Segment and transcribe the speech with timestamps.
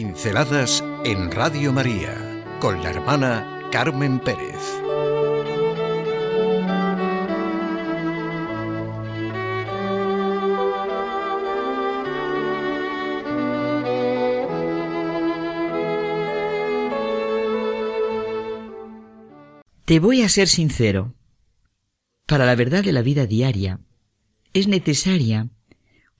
[0.00, 2.14] Pinceladas en Radio María
[2.60, 4.54] con la hermana Carmen Pérez.
[19.84, 21.16] Te voy a ser sincero.
[22.26, 23.80] Para la verdad de la vida diaria
[24.52, 25.48] es necesaria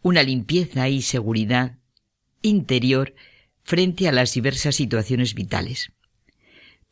[0.02, 1.78] una limpieza y seguridad
[2.42, 3.14] interior
[3.68, 5.92] frente a las diversas situaciones vitales.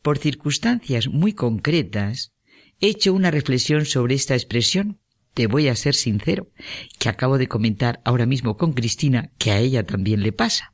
[0.03, 2.33] Por circunstancias muy concretas,
[2.79, 4.99] he hecho una reflexión sobre esta expresión,
[5.33, 6.51] te voy a ser sincero,
[6.99, 10.71] que acabo de comentar ahora mismo con Cristina, que a ella también le pasa.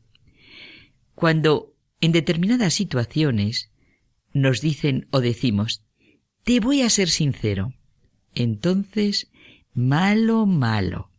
[1.15, 3.71] Cuando en determinadas situaciones
[4.33, 5.85] nos dicen o decimos,
[6.43, 7.75] te voy a ser sincero,
[8.35, 9.31] entonces,
[9.73, 11.11] malo, malo.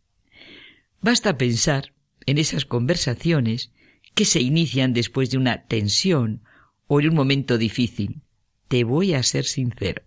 [1.01, 1.95] Basta pensar
[2.27, 3.71] en esas conversaciones
[4.15, 6.41] que se inician después de una tensión
[6.87, 8.21] o en un momento difícil.
[8.67, 10.01] Te voy a ser sincero.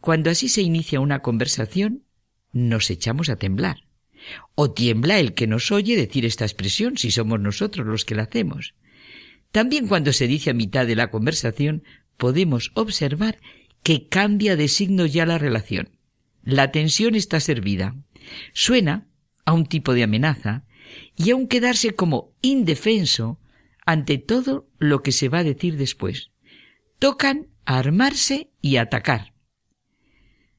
[0.00, 2.02] Cuando así se inicia una conversación,
[2.52, 3.84] nos echamos a temblar.
[4.54, 8.24] O tiembla el que nos oye decir esta expresión si somos nosotros los que la
[8.24, 8.74] hacemos.
[9.52, 11.84] También cuando se dice a mitad de la conversación,
[12.16, 13.38] podemos observar
[13.82, 15.90] que cambia de signo ya la relación.
[16.42, 17.94] La tensión está servida.
[18.52, 19.06] Suena
[19.44, 20.64] a un tipo de amenaza
[21.16, 23.38] y aún quedarse como indefenso
[23.84, 26.30] ante todo lo que se va a decir después.
[26.98, 29.34] Tocan a armarse y atacar.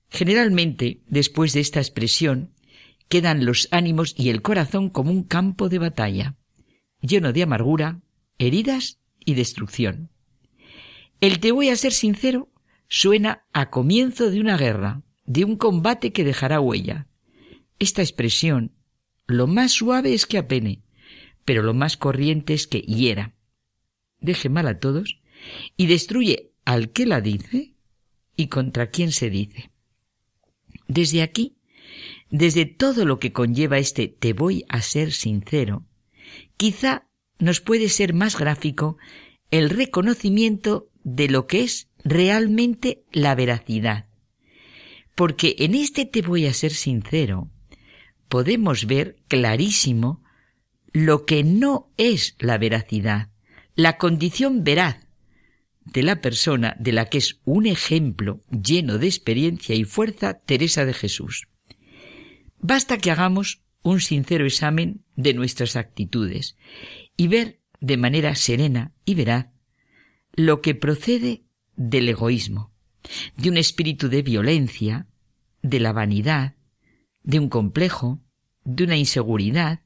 [0.09, 2.53] Generalmente, después de esta expresión,
[3.09, 6.35] quedan los ánimos y el corazón como un campo de batalla,
[7.01, 8.01] lleno de amargura,
[8.37, 10.09] heridas y destrucción.
[11.19, 12.51] El te voy a ser sincero
[12.87, 17.07] suena a comienzo de una guerra, de un combate que dejará huella.
[17.79, 18.73] Esta expresión,
[19.27, 20.81] lo más suave es que apene,
[21.45, 23.35] pero lo más corriente es que hiera.
[24.19, 25.19] Deje mal a todos
[25.77, 27.73] y destruye al que la dice
[28.35, 29.71] y contra quien se dice.
[30.87, 31.57] Desde aquí,
[32.29, 35.85] desde todo lo que conlleva este te voy a ser sincero,
[36.57, 37.07] quizá
[37.39, 38.97] nos puede ser más gráfico
[39.51, 44.07] el reconocimiento de lo que es realmente la veracidad.
[45.15, 47.51] Porque en este te voy a ser sincero,
[48.33, 50.23] podemos ver clarísimo
[50.91, 53.29] lo que no es la veracidad,
[53.75, 55.05] la condición veraz
[55.85, 60.83] de la persona de la que es un ejemplo lleno de experiencia y fuerza Teresa
[60.83, 61.47] de Jesús.
[62.57, 66.57] Basta que hagamos un sincero examen de nuestras actitudes
[67.15, 69.49] y ver de manera serena y veraz
[70.31, 71.43] lo que procede
[71.75, 72.73] del egoísmo,
[73.37, 75.05] de un espíritu de violencia,
[75.61, 76.55] de la vanidad,
[77.21, 78.22] de un complejo,
[78.63, 79.81] de una inseguridad,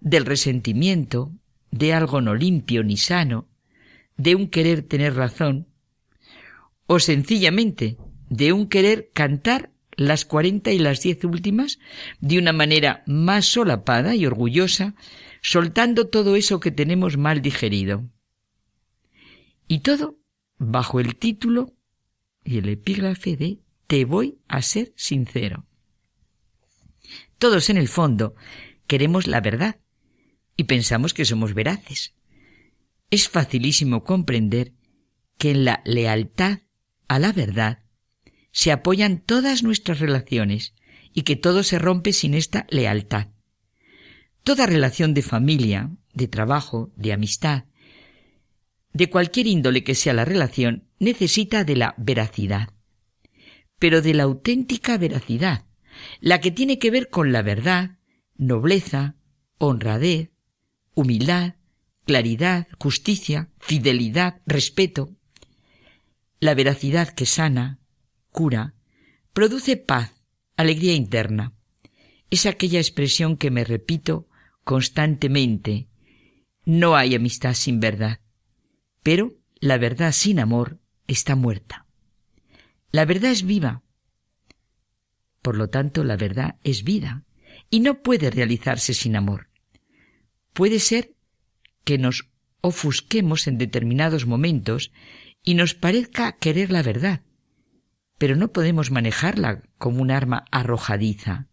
[0.00, 1.32] del resentimiento,
[1.70, 3.48] de algo no limpio ni sano,
[4.16, 5.68] de un querer tener razón,
[6.86, 7.96] o sencillamente
[8.28, 11.78] de un querer cantar las cuarenta y las diez últimas
[12.20, 14.94] de una manera más solapada y orgullosa,
[15.40, 18.04] soltando todo eso que tenemos mal digerido.
[19.68, 20.18] Y todo
[20.58, 21.74] bajo el título
[22.44, 25.65] y el epígrafe de Te voy a ser sincero.
[27.38, 28.34] Todos en el fondo
[28.86, 29.76] queremos la verdad
[30.56, 32.14] y pensamos que somos veraces.
[33.10, 34.72] Es facilísimo comprender
[35.38, 36.60] que en la lealtad
[37.08, 37.84] a la verdad
[38.52, 40.74] se apoyan todas nuestras relaciones
[41.12, 43.28] y que todo se rompe sin esta lealtad.
[44.42, 47.64] Toda relación de familia, de trabajo, de amistad,
[48.94, 52.70] de cualquier índole que sea la relación, necesita de la veracidad,
[53.78, 55.65] pero de la auténtica veracidad,
[56.20, 57.98] la que tiene que ver con la verdad,
[58.36, 59.16] nobleza,
[59.58, 60.30] honradez,
[60.94, 61.56] humildad,
[62.04, 65.14] claridad, justicia, fidelidad, respeto.
[66.40, 67.80] La veracidad que sana,
[68.30, 68.74] cura,
[69.32, 70.12] produce paz,
[70.56, 71.54] alegría interna.
[72.30, 74.28] Es aquella expresión que me repito
[74.64, 75.88] constantemente.
[76.64, 78.20] No hay amistad sin verdad.
[79.02, 81.86] Pero la verdad sin amor está muerta.
[82.90, 83.82] La verdad es viva.
[85.46, 87.22] Por lo tanto, la verdad es vida
[87.70, 89.48] y no puede realizarse sin amor.
[90.52, 91.14] Puede ser
[91.84, 92.32] que nos
[92.62, 94.90] ofusquemos en determinados momentos
[95.44, 97.22] y nos parezca querer la verdad,
[98.18, 101.46] pero no podemos manejarla como un arma arrojadiza.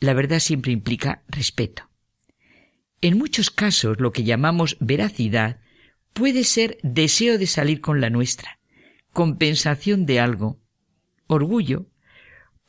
[0.00, 1.90] La verdad siempre implica respeto.
[3.02, 5.60] En muchos casos lo que llamamos veracidad
[6.14, 8.58] puede ser deseo de salir con la nuestra,
[9.12, 10.62] compensación de algo,
[11.26, 11.91] orgullo,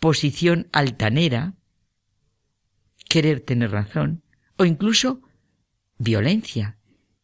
[0.04, 1.56] posición altanera,
[3.08, 4.22] querer tener razón,
[4.58, 5.22] o incluso
[5.98, 6.78] violencia,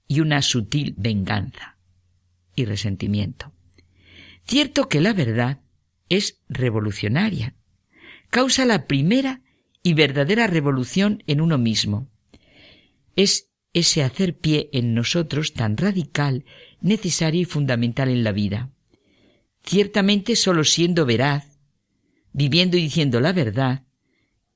[0.08, 1.78] y una sutil venganza
[2.56, 3.52] y resentimiento.
[4.48, 5.60] Cierto que la verdad
[6.08, 7.54] es revolucionaria,
[8.30, 9.42] causa la primera
[9.84, 12.08] y verdadera revolución en uno mismo.
[13.18, 16.46] Es ese hacer pie en nosotros tan radical,
[16.80, 18.72] necesario y fundamental en la vida.
[19.66, 21.49] Ciertamente solo siendo veraz,
[22.34, 23.84] viviendo y diciendo la verdad,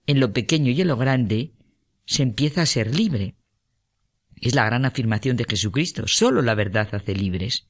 [0.05, 1.53] en lo pequeño y en lo grande,
[2.05, 3.35] se empieza a ser libre.
[4.41, 6.07] Es la gran afirmación de Jesucristo.
[6.07, 7.67] Solo la verdad hace libres.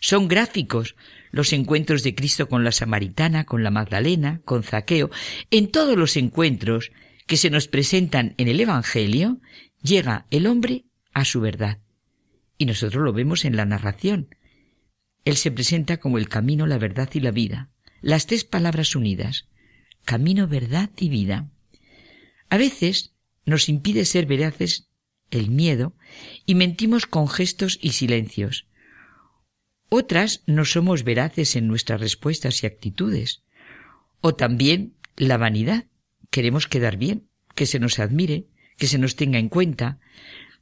[0.00, 0.96] Son gráficos
[1.30, 5.10] los encuentros de Cristo con la samaritana, con la Magdalena, con Zaqueo.
[5.50, 6.90] En todos los encuentros
[7.26, 9.40] que se nos presentan en el Evangelio,
[9.80, 11.78] llega el hombre a su verdad.
[12.58, 14.34] Y nosotros lo vemos en la narración.
[15.24, 17.70] Él se presenta como el camino, la verdad y la vida.
[18.02, 19.46] Las tres palabras unidas.
[20.04, 21.48] Camino, verdad y vida.
[22.50, 23.12] A veces
[23.46, 24.88] nos impide ser veraces
[25.30, 25.94] el miedo
[26.44, 28.66] y mentimos con gestos y silencios.
[29.88, 33.42] Otras no somos veraces en nuestras respuestas y actitudes.
[34.20, 35.86] O también la vanidad.
[36.30, 38.46] Queremos quedar bien, que se nos admire,
[38.78, 40.00] que se nos tenga en cuenta.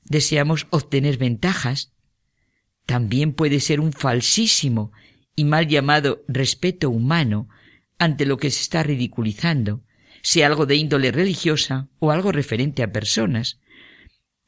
[0.05, 1.95] Deseamos obtener ventajas.
[2.85, 4.93] También puede ser un falsísimo
[5.37, 7.49] y mal llamado respeto humano
[7.99, 9.83] ante lo que se está ridiculizando,
[10.23, 13.61] sea algo de índole religiosa o algo referente a personas.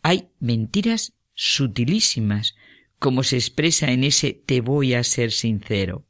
[0.03, 2.57] Hay mentiras sutilísimas,
[2.99, 6.07] como se expresa en ese te voy a ser sincero.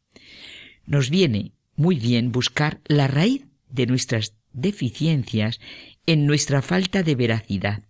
[0.84, 5.60] Nos viene muy bien buscar la raíz de nuestras deficiencias
[6.06, 7.84] en nuestra falta de veracidad.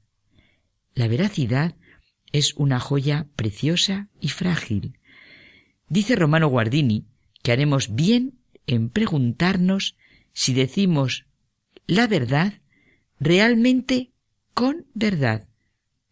[0.94, 1.75] La veracidad
[2.32, 4.99] es una joya preciosa y frágil.
[5.93, 7.05] Dice Romano Guardini
[7.43, 9.94] que haremos bien en preguntarnos
[10.33, 11.27] si decimos
[11.87, 12.55] la verdad
[13.21, 14.11] realmente
[14.55, 15.50] con verdad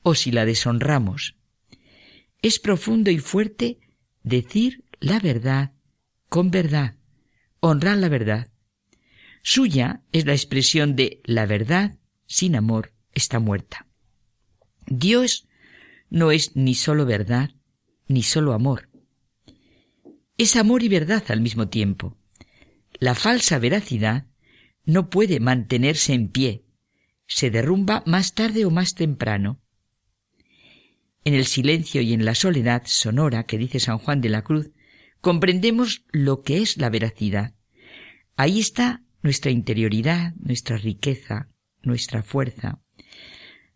[0.03, 1.35] o si la deshonramos.
[2.43, 3.79] Es profundo y fuerte
[4.23, 5.73] decir la verdad
[6.29, 6.97] con verdad,
[7.61, 8.53] honrar la verdad.
[9.43, 13.87] Suya es la expresión de la verdad sin amor está muerta.
[14.87, 15.49] Dios
[16.11, 17.53] no es ni solo verdad,
[18.09, 18.90] ni solo amor.
[20.41, 22.17] Es amor y verdad al mismo tiempo.
[22.99, 24.27] La falsa veracidad
[24.87, 26.65] no puede mantenerse en pie,
[27.27, 29.61] se derrumba más tarde o más temprano.
[31.27, 34.71] En el silencio y en la soledad sonora que dice San Juan de la Cruz,
[35.21, 37.53] comprendemos lo que es la veracidad.
[38.35, 41.51] Ahí está nuestra interioridad, nuestra riqueza,
[41.83, 42.81] nuestra fuerza.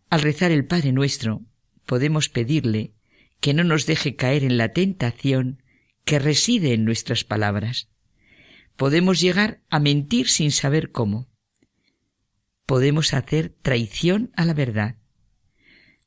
[0.09, 1.43] Al rezar el Padre nuestro,
[1.85, 2.95] podemos pedirle
[3.39, 5.61] que no nos deje caer en la tentación
[6.05, 7.89] que reside en nuestras palabras.
[8.77, 11.27] Podemos llegar a mentir sin saber cómo.
[12.65, 14.97] Podemos hacer traición a la verdad.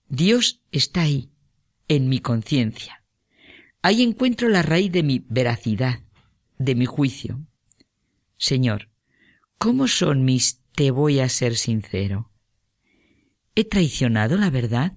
[0.09, 1.31] Dios está ahí,
[1.89, 3.05] en mi conciencia.
[3.83, 6.03] Ahí encuentro la raíz de mi veracidad,
[6.59, 7.47] de mi juicio.
[8.37, 8.91] Señor,
[9.59, 12.31] ¿cómo son mis te voy a ser sincero?
[13.55, 14.97] ¿He traicionado la verdad?